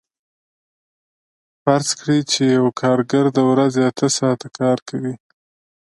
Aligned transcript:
فرض 1.63 1.89
کړئ 1.99 2.19
چې 2.31 2.43
یو 2.57 2.65
کارګر 2.81 3.25
د 3.33 3.39
ورځې 3.51 3.81
اته 3.89 4.07
ساعته 4.17 4.47
کار 4.59 4.77
کوي 4.89 5.15